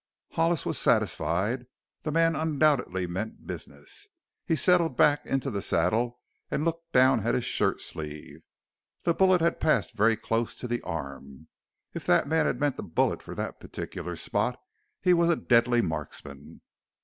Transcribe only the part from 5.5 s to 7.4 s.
the saddle and looked down at